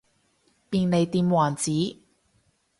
[0.71, 1.99] 便利店王子